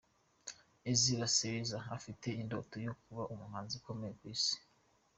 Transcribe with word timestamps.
Ezra 0.91 1.27
Sebeza 1.35 1.77
afite 1.97 2.27
indoto 2.41 2.75
yo 2.87 2.93
kuba 3.01 3.23
umuhanzi 3.33 3.73
ukomeye 3.79 4.13
ku 4.19 4.23
isi. 4.35 4.55